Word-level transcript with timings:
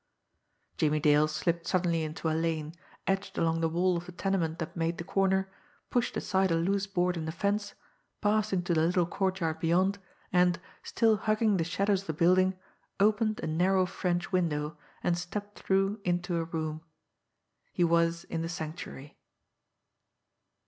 Jimmie 0.77 0.99
Dale 0.99 1.27
slipped 1.27 1.67
suddenly 1.67 2.01
into 2.01 2.27
a 2.27 2.33
lane, 2.33 2.73
edged 3.05 3.37
along 3.37 3.61
the 3.61 3.69
wall 3.69 3.95
of 3.97 4.07
the 4.07 4.11
tenement 4.11 4.57
that 4.57 4.75
made 4.75 4.97
the 4.97 5.03
corner, 5.03 5.51
pushed 5.91 6.17
aside 6.17 6.49
a 6.49 6.55
loose 6.55 6.87
board 6.87 7.15
in 7.17 7.25
the 7.25 7.31
fence, 7.31 7.75
passed 8.19 8.51
into 8.51 8.73
the 8.73 8.81
little 8.81 9.05
courtyard 9.05 9.59
beyond, 9.59 9.99
and, 10.33 10.59
still 10.81 11.17
hugging 11.17 11.57
the 11.57 11.63
shadows 11.63 12.01
of 12.01 12.07
the 12.07 12.13
building, 12.13 12.57
opened 12.99 13.41
a 13.41 13.45
narrow 13.47 13.85
French 13.85 14.31
window, 14.31 14.75
and 15.03 15.19
stepped 15.19 15.59
through 15.59 15.99
into 16.03 16.35
a 16.37 16.45
room. 16.45 16.81
He 17.71 17.83
was 17.83 18.23
in 18.23 18.41
the 18.41 18.49
Sanctuary. 18.49 19.19